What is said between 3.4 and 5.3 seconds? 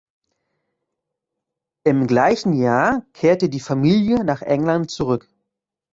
die Familie nach England zurück.